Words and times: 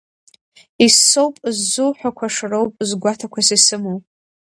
Иссоуп 0.85 1.35
ззуҳәақәаша 1.55 2.45
роуп 2.51 2.73
згәаҭақәас 2.87 3.49
исымоу. 3.55 3.99